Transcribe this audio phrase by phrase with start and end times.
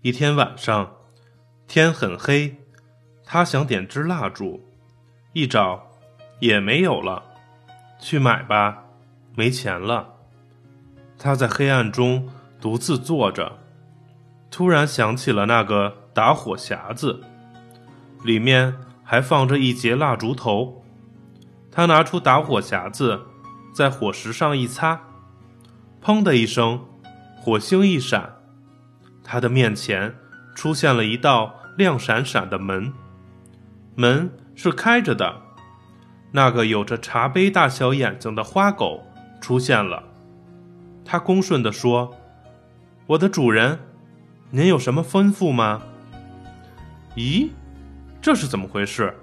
[0.00, 0.92] 一天晚上，
[1.66, 2.56] 天很黑，
[3.24, 4.64] 他想点支蜡烛，
[5.32, 5.88] 一找
[6.38, 7.20] 也没有了，
[7.98, 8.84] 去买吧，
[9.34, 10.14] 没钱了。
[11.18, 12.28] 他在黑暗中
[12.60, 13.58] 独自坐着，
[14.52, 17.20] 突然想起了那个打火匣子，
[18.22, 18.72] 里面
[19.02, 20.84] 还放着一截蜡烛头。
[21.72, 23.20] 他拿出打火匣子，
[23.74, 25.00] 在火石上一擦，
[26.00, 26.86] 砰的一声，
[27.40, 28.37] 火星一闪，
[29.30, 30.14] 他的面前
[30.54, 32.90] 出现了一道亮闪闪的门，
[33.94, 35.42] 门是开着的。
[36.32, 39.06] 那个有着茶杯大小眼睛的花狗
[39.38, 40.02] 出现了。
[41.04, 42.16] 他恭顺地说
[43.06, 43.78] ：“我的主人，
[44.50, 45.82] 您有什么吩咐吗？”
[47.14, 47.50] 咦，
[48.22, 49.14] 这是怎么回事？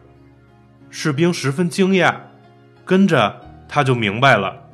[0.92, 2.16] 士兵十分惊讶，
[2.86, 4.70] 跟着他就明白了，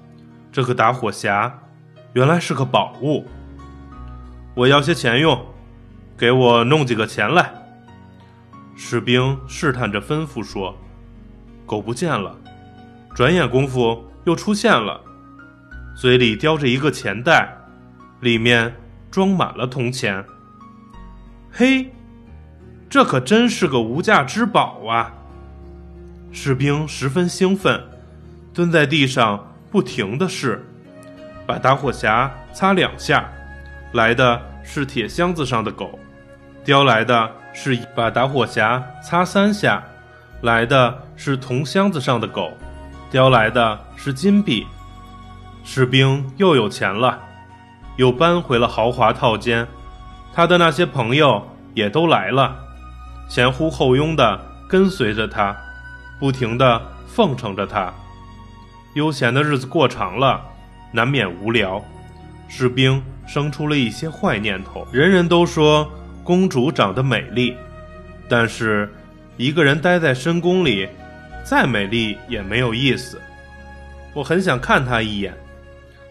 [0.52, 1.50] 这个打火匣
[2.12, 3.26] 原来是个宝物。
[4.62, 5.44] 我要些钱用，
[6.16, 7.52] 给我弄几个钱来。
[8.76, 10.78] 士兵试探着吩咐说
[11.66, 12.38] ：“狗不见了，
[13.16, 15.02] 转眼功夫又出现了。”
[15.98, 17.58] 嘴里叼着一个钱袋，
[18.20, 18.76] 里面
[19.10, 20.24] 装满了铜钱。
[21.52, 21.92] 嘿，
[22.88, 25.12] 这可真是个无价之宝啊！
[26.32, 27.84] 士兵十分兴奋，
[28.54, 30.64] 蹲在地上不停的试，
[31.48, 33.28] 把打火匣擦两下，
[33.94, 36.00] 来的是铁箱子上的狗；
[36.64, 39.84] 叼来的是一把打火匣擦三下，
[40.42, 42.52] 来的是铜箱子上的狗；
[43.10, 44.66] 叼来的是金币。
[45.64, 47.20] 士兵又有钱了，
[47.98, 49.68] 又搬回了豪华套间，
[50.34, 52.56] 他的那些朋友也都来了，
[53.30, 55.56] 前呼后拥的跟随着他，
[56.20, 57.94] 不停的奉承着他。
[58.96, 60.42] 悠闲的日子过长了，
[60.92, 61.82] 难免无聊，
[62.48, 64.88] 士兵生出了一些坏念头。
[64.92, 65.90] 人人都说
[66.24, 67.56] 公主长得美丽，
[68.30, 68.92] 但是
[69.38, 70.88] 一个人待在深宫里，
[71.44, 73.20] 再美丽也没有意思。
[74.14, 75.34] 我很想看她一眼。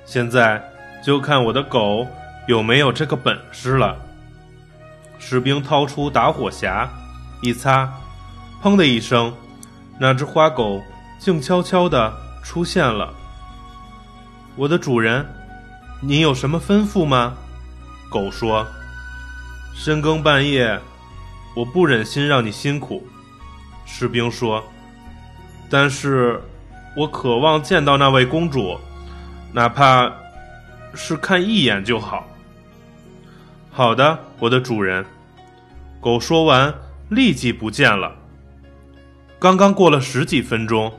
[0.04, 0.62] 现在
[1.04, 2.06] 就看我的狗
[2.48, 3.96] 有没有这个本事了。
[5.18, 6.88] 士兵掏出打火匣，
[7.42, 7.92] 一擦，
[8.62, 9.32] 砰的一声，
[9.98, 10.82] 那只花狗
[11.18, 12.12] 静悄悄地
[12.42, 13.12] 出现了。
[14.56, 15.24] 我的主人，
[16.02, 17.34] 您有什么吩咐吗？
[18.08, 18.66] 狗说
[19.76, 20.80] ：“深更半夜，
[21.54, 23.06] 我不忍心让你辛苦。”
[23.84, 24.64] 士兵说
[25.68, 26.42] ：“但是
[26.96, 28.78] 我渴望见到那位公主。”
[29.52, 30.10] 哪怕
[30.94, 32.24] 是看一眼就好。
[33.70, 35.04] 好的，我的主人。
[36.00, 36.72] 狗说完，
[37.08, 38.14] 立即不见了。
[39.38, 40.92] 刚刚过了十几分钟，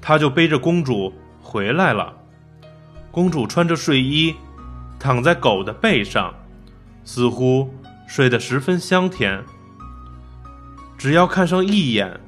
[0.00, 2.12] 他就背着公主回来了。
[3.12, 4.34] 公主穿着睡衣，
[4.98, 6.34] 躺在狗的背上，
[7.04, 7.72] 似乎
[8.08, 9.40] 睡得十分香甜。
[10.98, 12.18] 只要看上一眼，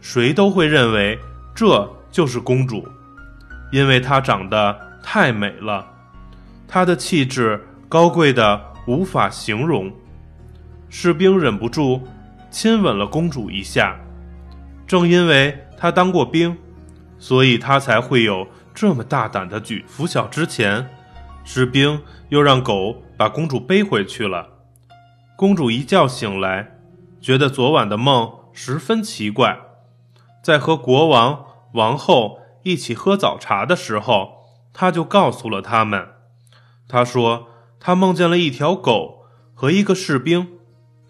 [0.00, 1.18] 谁都会认为
[1.52, 2.86] 这就是公主，
[3.72, 4.86] 因为她长得。
[5.10, 5.86] 太美了，
[6.66, 9.90] 她的气质高贵的无法形容。
[10.90, 12.06] 士兵忍不住
[12.50, 13.98] 亲吻了公主一下。
[14.86, 16.54] 正因为她当过兵，
[17.18, 18.46] 所以她才会有
[18.80, 19.84] 这么大胆的举。
[19.88, 20.88] 拂晓之前，
[21.42, 24.48] 士兵又让狗把公主背回去了。
[25.36, 26.78] 公主一觉醒来，
[27.20, 29.58] 觉得昨晚的梦十分奇怪。
[30.44, 34.36] 在和国王、王后一起喝早茶的时候。
[34.72, 36.06] 他就告诉了他们，
[36.86, 37.48] 他说
[37.80, 40.46] 他梦见了一条狗和一个士兵，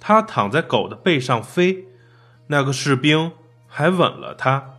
[0.01, 1.85] 他躺在狗的背上飞，
[2.47, 3.33] 那个士兵
[3.67, 4.71] 还吻了她。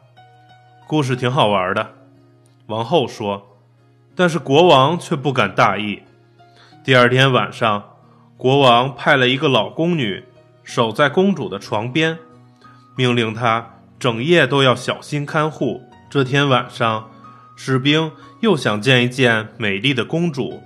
[0.87, 1.98] 故事挺好玩的，
[2.69, 3.57] 王后说，
[4.15, 6.03] 但是国王却不敢大意。
[6.83, 7.83] 第二天晚上，
[8.37, 10.23] 国王派了一个老宫女
[10.63, 12.17] 守在公主的床边，
[12.95, 15.81] 命令她整夜都要小心看护。
[16.09, 17.09] 这天晚上。
[17.61, 18.09] 士兵
[18.39, 20.63] 又想见一见美丽的公主，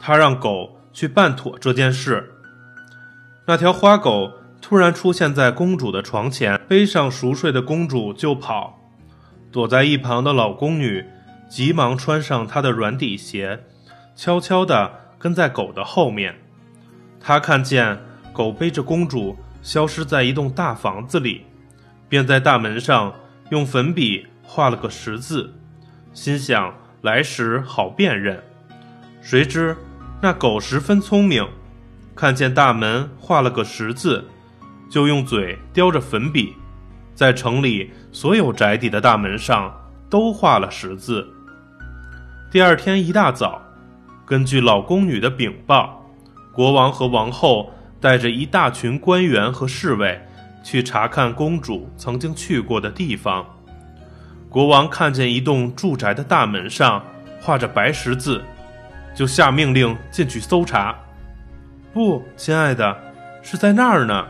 [0.00, 2.32] 他让狗去办妥这件事。
[3.46, 4.32] 那条花狗
[4.62, 8.78] 突然出现在公主的床前，背上熟睡的公主就跑。
[9.52, 11.04] 躲在一旁的老宫女
[11.54, 13.60] 急忙穿上他的软底鞋，
[14.16, 14.90] 悄悄地
[15.20, 16.34] 跟在狗的后面。
[17.20, 17.96] 他看见
[18.32, 21.42] 狗背着公主消失在一栋大房子里，
[22.08, 23.14] 便在大门上
[23.50, 25.54] 用粉笔画了个十字。
[26.12, 28.42] 心想来时好辨认，
[29.22, 29.76] 谁知
[30.20, 31.48] 那狗十分聪明，
[32.16, 34.24] 看见大门画了个十字，
[34.90, 36.54] 就用嘴叼着粉笔，
[37.14, 39.72] 在城里所有宅邸的大门上
[40.10, 41.30] 都画了十字。
[42.54, 43.60] 第二天一大早，
[44.24, 46.00] 根据老宫女的禀报，
[46.52, 47.68] 国王和王后
[48.00, 50.24] 带着一大群官员和侍卫
[50.62, 53.44] 去查看公主曾经去过的地方。
[54.48, 57.04] 国王看见一栋住宅的大门上
[57.40, 58.40] 画着白十字，
[59.16, 60.94] 就下命令进去搜查。
[61.92, 62.96] 不，亲爱的，
[63.42, 64.24] 是在那儿呢。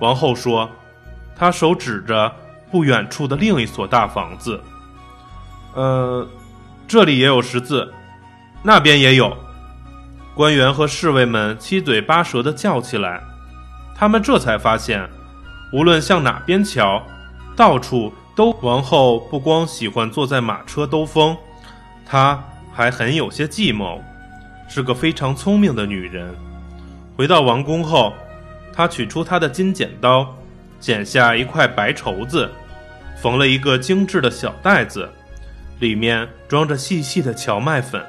[0.00, 0.70] 王后说，
[1.34, 2.32] 她手指着
[2.70, 4.62] 不远处的另一所大房子。
[5.74, 6.26] 呃，
[6.88, 7.92] 这里也有十字，
[8.62, 9.36] 那边也有。
[10.34, 13.22] 官员和侍卫们七嘴八舌地叫起来。
[13.94, 15.06] 他们这才发现，
[15.70, 17.02] 无论向哪边瞧，
[17.54, 18.52] 到处都。
[18.62, 21.36] 王后不光喜欢坐在马车兜风，
[22.06, 22.42] 她
[22.72, 24.02] 还很有些计谋，
[24.66, 26.34] 是个非常聪明的女人。
[27.16, 28.14] 回到王宫后，
[28.72, 30.34] 她取出她的金剪刀，
[30.80, 32.50] 剪下一块白绸子，
[33.20, 35.06] 缝了一个精致的小袋子，
[35.78, 38.04] 里面装着细细的荞麦粉，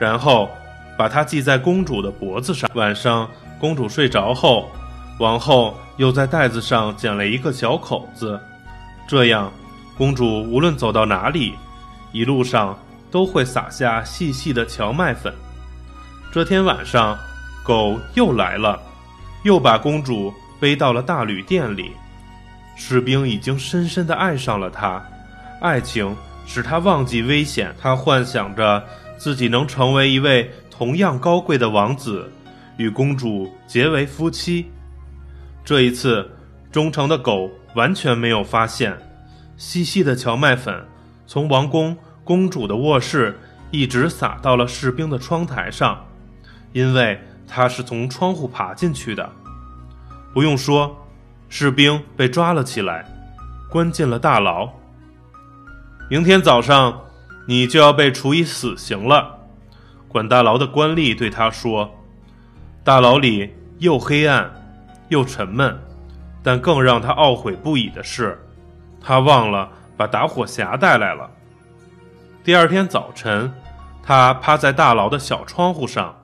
[0.00, 0.48] 然后。
[0.94, 2.70] 把它系在公主的脖子上。
[2.74, 3.28] 晚上，
[3.58, 4.68] 公主睡着后，
[5.18, 8.38] 王后又在袋子上剪了一个小口子，
[9.08, 9.50] 这样，
[9.96, 11.54] 公主无论走到哪里，
[12.12, 12.78] 一路上
[13.10, 15.32] 都会撒下细细的荞麦粉。
[16.30, 17.18] 这天晚上，
[17.64, 18.80] 狗又来了，
[19.44, 21.90] 又把公主背到了大旅店里。
[22.76, 25.02] 士兵已经深深地爱上了她，
[25.60, 26.14] 爱情
[26.46, 28.84] 使他忘记危险，他幻想着
[29.16, 30.50] 自己能成为一位。
[30.74, 32.28] 同样高贵的王子
[32.76, 34.68] 与公主结为夫妻。
[35.64, 36.28] 这一次，
[36.72, 38.98] 忠诚的狗完全没有发现，
[39.56, 40.84] 细细的荞麦粉
[41.24, 43.38] 从王宫公主的卧室
[43.70, 46.04] 一直撒到了士兵的窗台上，
[46.72, 49.30] 因为他是从窗户爬进去的。
[50.34, 51.06] 不用说，
[51.48, 53.04] 士兵被抓了起来，
[53.70, 54.68] 关进了大牢。
[56.12, 57.06] 明天早上，
[57.46, 59.38] 你就要被处以死刑了。
[60.08, 61.90] 管大牢的官吏对他说
[62.84, 64.52] ：“大牢里又黑暗，
[65.08, 65.74] 又沉闷，
[66.42, 68.38] 但更让他懊悔不已的是，
[69.00, 71.30] 他忘了把打火匣带来了。”
[72.44, 73.50] 第二天早晨，
[74.02, 76.14] 他趴在大牢的小窗户上，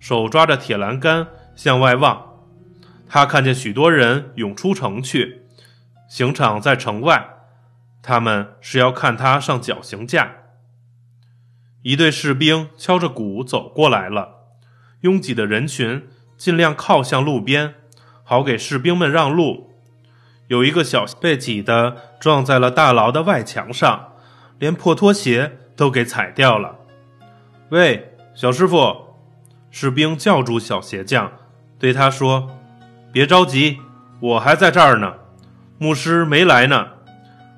[0.00, 1.24] 手抓着铁栏杆
[1.54, 2.20] 向外望。
[3.08, 5.42] 他看见许多人涌出城去，
[6.08, 7.24] 刑场在城外，
[8.02, 10.32] 他们是要看他上绞刑架。
[11.82, 14.40] 一队士兵敲着鼓走过来了，
[15.00, 16.06] 拥挤的人群
[16.36, 17.74] 尽量靠向路边，
[18.22, 19.70] 好给士兵们让路。
[20.48, 24.14] 有一个小被挤的撞在了大牢的外墙上，
[24.58, 26.76] 连破拖鞋都给踩掉了。
[27.70, 29.14] 喂，小师傅！
[29.70, 31.30] 士兵叫住小鞋匠，
[31.78, 32.50] 对他说
[33.12, 33.78] ：“别着急，
[34.20, 35.14] 我还在这儿呢，
[35.78, 36.88] 牧师没来呢。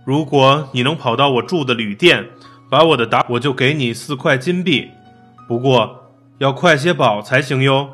[0.04, 2.28] 如果你能跑到我住的旅店。”
[2.72, 4.90] 把我的打，我就给你四块金币，
[5.46, 7.86] 不过要快些跑才行哟。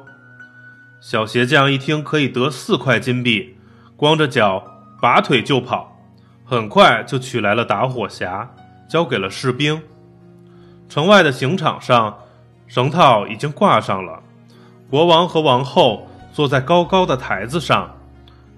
[1.01, 3.57] 小鞋匠一听可以得四块金币，
[3.97, 4.63] 光着脚
[5.03, 5.99] 拔腿就跑，
[6.45, 8.47] 很快就取来了打火匣，
[8.89, 9.83] 交给了士兵。
[10.89, 12.17] 城外的刑场上，
[12.69, 14.23] 绳套已经挂上了，
[14.89, 17.97] 国王和王后坐在高高的台子上，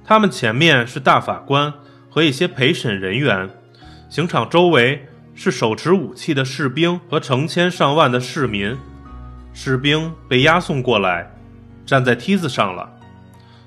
[0.04, 1.72] 他们前面是大法官
[2.10, 3.48] 和一些陪审人员，
[4.10, 5.06] 刑场周围。
[5.32, 8.76] 是手持武器的士兵和成千上万的市民。
[9.54, 11.34] 士兵被押送过来，
[11.86, 12.86] 站在梯子上了。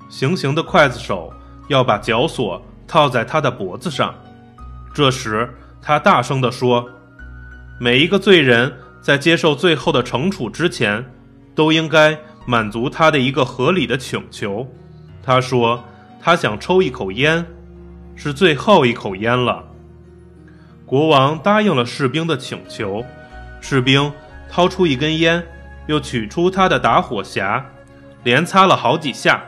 [0.08, 1.32] 行刑的刽子手
[1.66, 4.14] 要把绞索套在他的脖子上。
[4.94, 6.88] 这时，他大声地说
[7.80, 11.04] ：“每一个罪人在接受最后的惩处之前，
[11.56, 14.64] 都应该满足他的一个合理的请求。”
[15.24, 15.82] 他说
[16.22, 17.44] ：“他想抽一口烟，
[18.16, 19.64] 是最后一口烟了。”
[20.86, 23.04] 国王答应了士兵的请求，
[23.60, 24.12] 士兵
[24.50, 25.42] 掏出一根烟，
[25.86, 27.62] 又取出他的打火匣，
[28.22, 29.42] 连擦了好几下。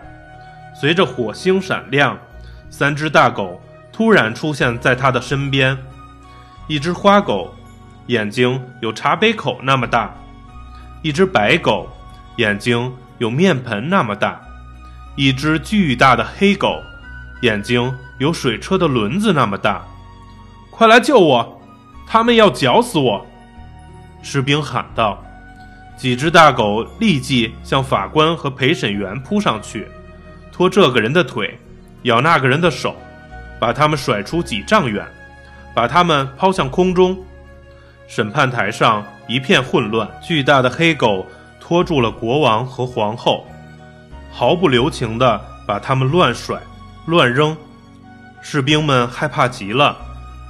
[0.75, 2.19] 随着火星闪亮，
[2.71, 3.61] 三只大狗
[3.93, 5.77] 突然出现在他的身边。
[6.69, 7.55] 一只花狗，
[8.07, 10.11] 眼睛有茶杯口那么大；
[11.03, 11.89] 一只白狗，
[12.37, 14.41] 眼睛有面盆那么大；
[15.17, 16.83] 一只巨大的黑狗，
[17.43, 19.85] 眼睛有水车的轮子那么大。
[20.71, 21.61] 快来救我！
[22.07, 23.27] 他们要绞死我！
[24.23, 25.23] 士兵喊道。
[25.97, 29.89] 几只大狗立即向法官和陪审员扑上去，
[30.53, 31.59] 拖这个人的腿，
[32.03, 32.95] 咬那个人的手，
[33.59, 35.07] 把他们甩出几丈远，
[35.75, 37.17] 把他们抛向空中。
[38.07, 40.07] 审判台上一片混乱。
[40.23, 41.27] 巨大的黑狗
[41.59, 43.47] 拖住了国王和皇后，
[44.31, 46.61] 毫不留情地把他们乱甩、
[47.07, 47.57] 乱扔。
[48.43, 49.97] 士兵们害怕极了。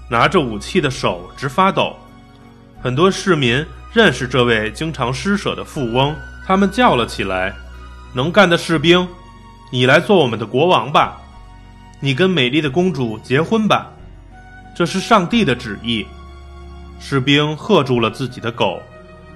[0.08, 1.96] 拿着武器的手直发抖，
[2.80, 6.14] 很多市民认识这位经常施舍的富翁，
[6.46, 7.52] 他们叫了起来
[8.14, 9.08] ：“能干的士兵，
[9.72, 11.20] 你来做我们的国王吧，
[11.98, 13.90] 你跟美丽的公主结婚吧，
[14.76, 16.06] 这是上帝的旨意。”
[17.00, 18.80] 士兵喝住了自己的狗，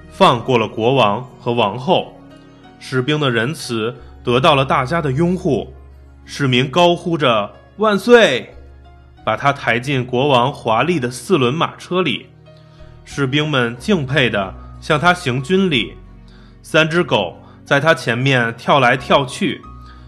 [0.09, 2.17] 放过了国王和王后。
[2.79, 5.71] 士兵的仁慈得到了大家的拥护，
[6.33, 8.55] 市民高呼着“万岁”，
[9.25, 12.25] 把他抬进国王华丽的四轮马车里。
[13.03, 15.91] 士兵们敬佩地向他行军礼，
[16.63, 19.61] 三只狗在他前面跳来跳去，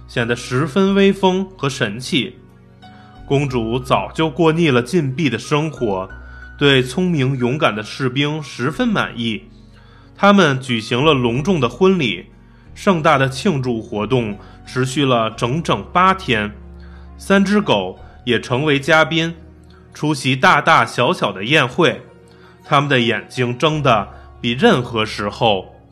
[0.08, 2.34] 显得十分威风和神气。
[3.28, 6.10] 公主早就过腻了禁闭的生活。
[6.58, 9.44] 对聪明勇敢的士兵十分满意，
[10.16, 12.28] 他们举行了隆重的婚礼，
[12.74, 16.52] 盛大的庆祝活动持续了整整八天。
[17.18, 19.36] 三只狗也成为嘉宾，
[19.94, 22.02] 出席大大小小的宴会，
[22.66, 24.08] 它们的眼睛睁得
[24.42, 25.73] 比任何时候